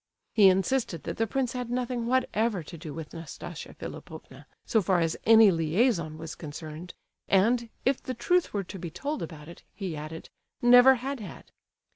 [0.33, 4.99] He insisted that the prince had nothing whatever to do with Nastasia Philipovna, so far
[4.99, 6.95] as any liaison was concerned;
[7.27, 11.51] and, if the truth were to be told about it, he added, never had had.